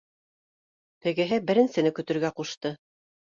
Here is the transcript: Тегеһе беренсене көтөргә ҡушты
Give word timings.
Тегеһе 1.07 1.39
беренсене 1.51 1.93
көтөргә 1.99 2.35
ҡушты 2.41 2.73